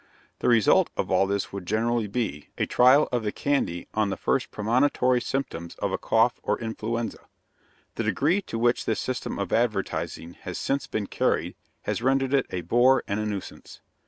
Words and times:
The 0.39 0.47
result 0.49 0.89
of 0.97 1.11
all 1.11 1.27
this 1.27 1.53
would 1.53 1.67
generally 1.67 2.07
be, 2.07 2.47
a 2.57 2.65
trial 2.65 3.07
of 3.11 3.21
the 3.21 3.31
candy 3.31 3.87
on 3.93 4.09
the 4.09 4.17
first 4.17 4.49
premonitory 4.49 5.21
symptoms 5.21 5.75
of 5.75 5.91
a 5.91 5.99
cough 5.99 6.39
or 6.41 6.59
influenza. 6.59 7.19
The 7.93 8.03
degree 8.05 8.41
to 8.41 8.57
which 8.57 8.85
this 8.85 8.99
system 8.99 9.37
of 9.37 9.53
advertising 9.53 10.33
has 10.41 10.57
since 10.57 10.87
been 10.87 11.05
carried 11.05 11.53
has 11.83 12.01
rendered 12.01 12.33
it 12.33 12.47
a 12.49 12.61
bore 12.61 13.03
and 13.07 13.19
a 13.19 13.27
nuisance. 13.27 13.79